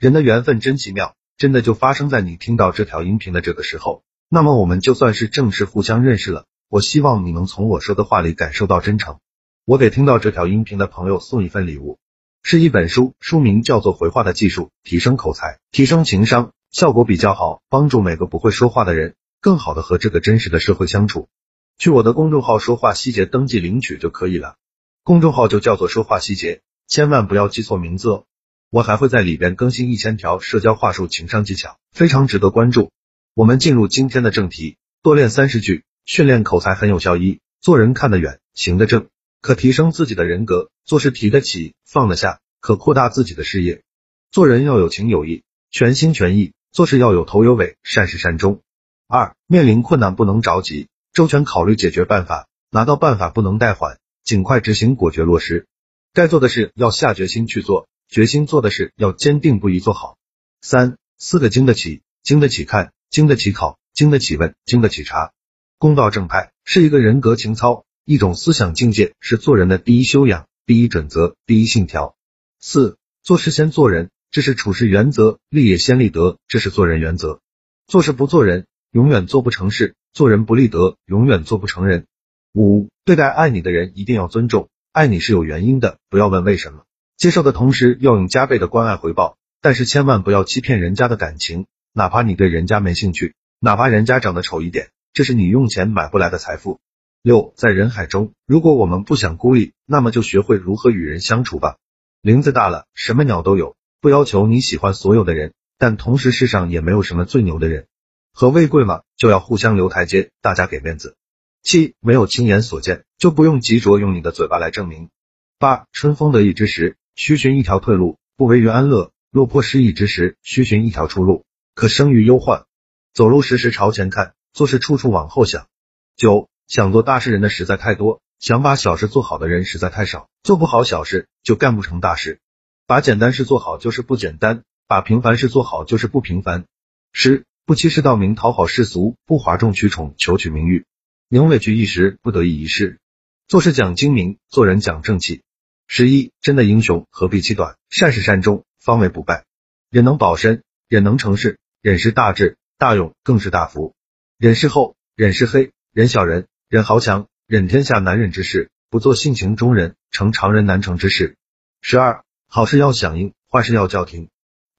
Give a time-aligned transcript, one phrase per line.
[0.00, 4.02] 人的缘分真奇妙，真的就发生在你听到这条音频的这个时候。
[4.30, 6.46] 那么我们就算是正式互相认识了。
[6.70, 9.18] 我希望你能从我说的话里感受到真诚。
[9.66, 11.98] 我给听到这条音频的朋友送一份礼物，
[12.42, 21.28] 是一本书，书名叫做《回话的技术：提升口才，提升情商》，效果比较好，帮助每个不会说话的人更好的和这个真实的社会相处。
[21.76, 24.56] 去我的公众号“说话细节”登记领取就可以了。
[25.02, 28.24] 公众号就叫做“说话细节”，千万不要记错名字哦。
[28.70, 32.92] 我还会在里边更新一千条社交话术、情商技巧，非常值得关注。
[33.34, 35.82] 我们进入今天的正题，多练三十句。
[36.06, 37.16] 训练口才很有效。
[37.16, 39.08] 一做人看得远，行得正，
[39.40, 43.82] 可提升自己的人格；做事提得起，放得下，可扩大自己的事业。
[44.30, 48.62] 做人要有情有义，全心全意；做事要有头有尾，善始善终。
[49.08, 55.66] 二面临困难不能着急，周全考虑解决办法，拿到办法不能怠缓，尽快执行，果决落实。
[56.12, 60.18] 该做的事要下决心去做，决心做的事要坚定不移做好。
[60.60, 65.32] 三四个经得起，经得起看，经得起考，经得起问，经得起查。
[65.78, 72.16] 公道正派是一个人格情操，一种思想境界，是做人的第一修养、第一准则、第一信条。
[72.58, 77.40] 四做事先做人，这是处事原则；立业先立德，这是做人原则。
[77.86, 82.06] 做事不做人，永远做不成事；做人不立德，永远做不成人。
[82.52, 86.84] 五对待爱你的人一定要尊重，爱你是有原因的，不要问为什么。
[87.20, 94.88] 接受的同时要用加倍的关爱回报，但是千万不要欺骗人家的感情，哪怕你对人家没兴趣，哪怕人家长得丑一点。
[95.12, 96.80] 这是你用钱买不来的财富。
[97.20, 101.76] 六，在人海中，如果我们不想孤立，那么就学会如何与人相处吧。
[102.22, 107.86] 林子大了，什么鸟都有，不要求你喜欢所有的人，但同时世上也没有什么最牛的人。
[108.32, 111.16] 和魏贵嘛，就要互相留台阶，大家给面子。
[111.62, 115.10] 七，没有亲眼所见，就不用急着用你的嘴巴来证明。
[115.58, 121.44] 八，春风得意之时，须寻一条退路，不为于安乐；落魄失意之时，须寻一条出路，
[121.74, 122.64] 可生于忧患。
[123.12, 124.34] 走路时时朝前看。
[124.52, 125.68] 做事处处往后想。
[126.16, 130.28] 九，想做大事人的实在太多，想把小事做好的人实在太少。
[130.42, 132.40] 做不好小事，就干不成大事。
[132.84, 136.64] 把简单事做好就是不简单，把平凡事做好就是不平凡。
[137.12, 140.84] 十，不欺世盗名，讨好世俗，不哗众取宠，求取名誉。
[141.28, 142.98] 宁委屈一时，不得已一世。
[143.46, 145.42] 做事讲精明，做人讲正气。
[145.92, 149.44] 十一，真的英雄何必气短，善始善终，方为不败。
[149.90, 153.96] 忍能保身，忍能成事，忍是大智大勇，更是大福。
[154.38, 161.36] 忍是厚，忍是黑，忍小人，忍豪强，忍天下难忍之事，不做性情中人，成常人难成之事。
[161.80, 164.28] 十二，好事要响应，坏事要叫停。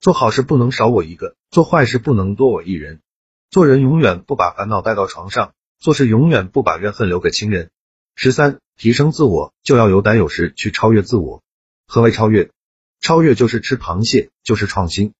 [0.00, 3.02] 做好事不能少我一个，做坏事不能多我一人。
[3.50, 7.68] 做人永远不把烦恼带到床上，做事永远不把怨恨留给亲人。
[8.14, 11.42] 十三，提升自我就要有胆有识去超越自我。
[11.86, 12.50] 何为超越？
[13.00, 15.12] 超越就是吃螃蟹，就是创新。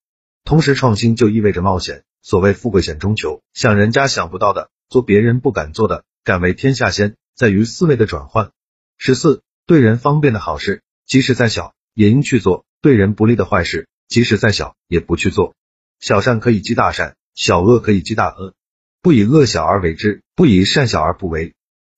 [0.45, 2.03] 同时，创新就意味着冒险。
[2.21, 8.51] 所谓富贵险中求，想人家想不到的，做别人不敢做的，敢为天下先，在于思维的转换。
[8.97, 15.53] 十四，对人方便的好事，即使再小，也应去做；对人不利的坏事，即使再小，也不去做。
[15.99, 18.53] 小善可以积大善，小恶可以积大恶。
[19.01, 21.55] 不以恶小而为之，不以善小而不为。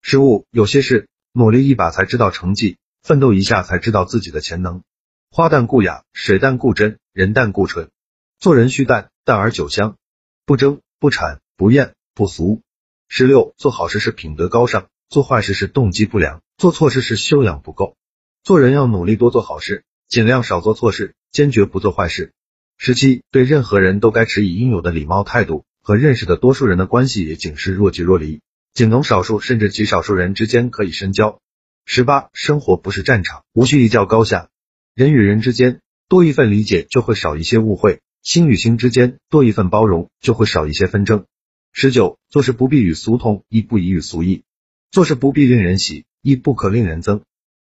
[0.08, 4.84] 十五，有些事努力一把才知道成绩，奋斗一下才知道自己的潜能。
[5.32, 7.90] 花淡固雅，水淡固真，人淡固纯。
[8.38, 9.98] 做人须淡，淡而久香。
[10.46, 12.62] 不争不产不厌不俗。
[13.08, 17.98] 十六，做好事是品德高尚，做坏事是动机不良，做错事是修养不够。
[18.44, 22.32] 做人要努力多做好事，尽量少做错事，坚决不做坏事。
[22.78, 28.42] 十七，对任何人都该持以应有的礼貌态度，和认识的多数人的关系也仅是若即若离，
[28.76, 31.40] 仅同少数甚至极少数人之间可以深交。
[31.86, 34.50] 十八，生活不是战场，无需一较高下，
[34.94, 38.02] 人与人之间多一份理解，就会少一些误会。
[38.22, 41.26] 心与心之间多一份包容，就会少一些纷争。
[41.72, 44.42] 十九，做事不必与俗同，亦不宜与俗异；
[44.92, 47.22] 做事不必令人喜，亦不可令人憎。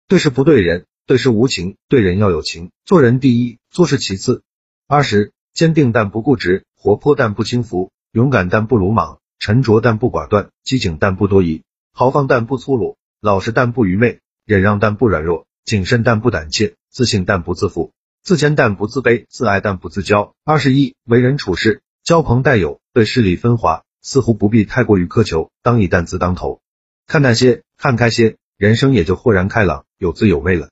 [0.06, 2.70] 对事不对人，对事无情，对人要有情。
[2.84, 4.44] 做人第一，做事其次。
[4.86, 17.92] 二十，坚定但不固执，活泼但不轻浮，勇敢但不鲁莽，沉着但不寡断，机警但不多疑，豪放但不粗鲁，老实但不愚昧，忍让但不软弱，谨慎但不胆怯，自信但不自负。
[18.22, 20.34] 自谦但不自卑，自爱但不自骄。
[20.44, 26.60] 二十一，为人处事，交朋待友，对事理分华，似乎不必太过于苛求，当以淡字当头，
[27.06, 30.68] 看淡些，看开些，人生也就豁然开朗，有滋有味了。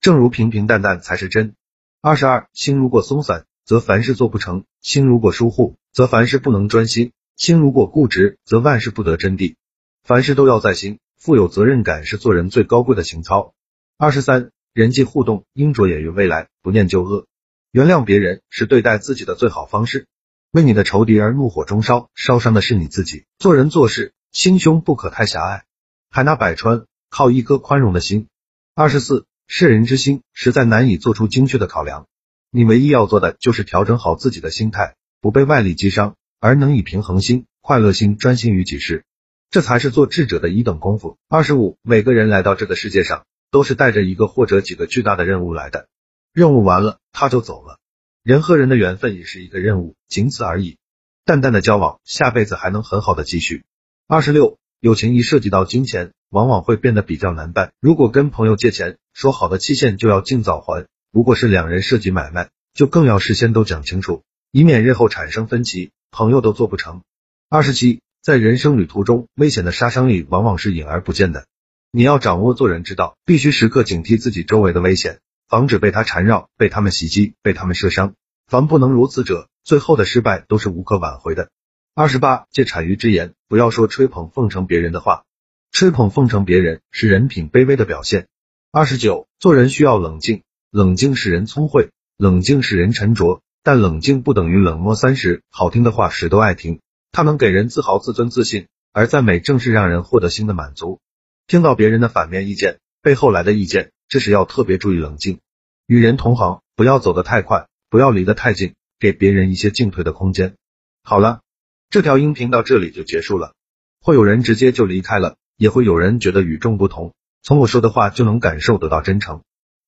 [0.00, 1.54] 正如平平淡淡才是真。
[2.00, 9.56] 二十二，心如果松散，则凡事做不成；心如果疏忽，则凡事不能专心；心如果固执，则万事不得真谛。
[10.02, 13.54] 凡事都要在心，富有责任感是做人最高贵的情操。
[13.98, 14.50] 二十三。
[14.74, 17.26] 人际互动应着眼于未来，不念旧恶。
[17.72, 20.06] 原谅别人是对待自己的最好方式。
[20.50, 23.26] 为你的仇敌而怒火中烧，烧伤的是你自己。
[23.38, 25.64] 做人做事，心胸不可太狭隘。
[26.08, 28.28] 海纳百川，靠一颗宽容的心。
[28.74, 32.06] 二十四，世人之心实在难以做出精确的考量。
[32.50, 39.04] 你唯一要做的就是调整好自己的心态，不被外力击伤，而能以平衡心、快乐心专心于己事，
[39.48, 41.16] 这才是做智者的一等功夫。
[41.28, 45.86] 二十五，每个人来到这个世界上，都是带着一个或者几个巨大的任务来的，
[46.32, 47.78] 任务完了他就走了。
[48.24, 50.78] 人和人的缘分也是一个任务，仅此而已。
[51.24, 53.62] 淡淡的交往，下辈子还能很好的继续。
[54.08, 57.72] 二十六，友情一涉及到金钱，往往会变得比较难办。
[57.78, 67.02] 如果跟朋友借钱，说好的期限就要尽早还；如果是两人涉及买卖，就更要事先都讲清楚，以免日后产生分歧，朋友都做不成。
[67.48, 71.46] 二十七，在人生旅途中，危险的杀伤力往往是隐而不见的。
[71.90, 75.20] 你要掌握做人之道，必须时刻警惕自己周围的危险。
[75.48, 78.14] 防止被他缠绕，被他们袭击，被他们射伤。
[78.46, 81.50] 凡不能如此者，最后的失败都是无可挽回的。
[81.94, 85.24] 二十八，借谄谀之言，不要说吹捧奉承别人的话。
[85.70, 88.28] 吹捧奉承别人是人品卑微的表现。
[88.70, 94.94] 二十九，做人需要冷静，冷静使人聪慧，冷静使人沉着，但冷静不等于冷漠。
[94.94, 96.80] 三十，好听的话谁都爱听，
[97.12, 101.00] 它能给人自豪、自尊、自信，而赞美正是让人获得新的满足。
[101.46, 103.90] 听到别人的反面意见，背后来的意见。
[104.08, 105.40] 这时要特别注意冷静，
[105.86, 110.54] 与人同行不要走得太快，不要离得太近，给别人一些进退的空间。
[111.02, 111.40] 好了，
[111.88, 113.54] 这条音频到这里就结束了。
[114.02, 119.42] 会有人直接就离开了，也会有人觉得与众不同，从我说的话就能感受得到真诚。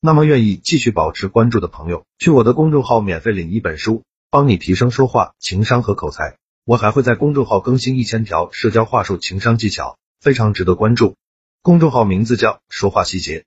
[0.07, 6.37] 那么愿意继续保持关注的朋友，去我的公众号免费领一本书，帮你提升说话、情商和口才。
[6.67, 11.17] 我还会在公众号更新一千条社交话术、情商技巧，非常值得关注。
[11.63, 13.47] 公众号名字叫说话细节。